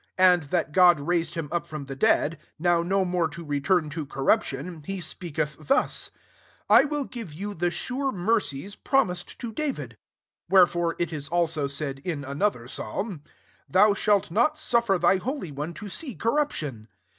34 0.17 0.33
And, 0.33 0.43
that 0.49 0.71
God 0.71 0.99
raised 0.99 1.35
him 1.35 1.47
up 1.51 1.67
from 1.67 1.85
the 1.85 1.95
dead, 1.95 2.39
now 2.57 2.81
no 2.81 3.05
more 3.05 3.27
to 3.27 3.45
return 3.45 3.87
to 3.91 4.03
cor 4.03 4.23
ruption, 4.23 4.83
he 4.83 4.99
speaketh 4.99 5.57
thus, 5.67 6.09
< 6.39 6.69
I 6.71 6.85
will 6.85 7.05
give 7.05 7.35
)rou 7.39 7.53
the 7.53 7.69
sure 7.69 8.11
mercies 8.11 8.75
promised 8.75 9.37
to 9.37 9.53
David.' 9.53 9.89
35 10.49 10.49
Where 10.49 10.65
fore 10.65 10.95
it 10.97 11.13
is 11.13 11.29
also 11.29 11.67
said 11.67 11.99
in 11.99 12.23
another 12.25 12.61
^#a/m,*Thou 12.63 13.93
shalt 13.93 14.31
not 14.31 14.57
suffer 14.57 14.97
thy 14.97 15.17
holy 15.17 15.51
one 15.51 15.75
to 15.75 15.87
see 15.87 16.15
corruption.' 16.15 16.87